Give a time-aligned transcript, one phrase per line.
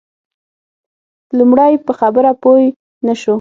[1.37, 2.63] لومړی په خبره پوی
[3.07, 3.29] نه شو.